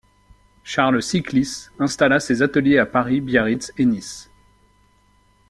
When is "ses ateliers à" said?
2.19-2.87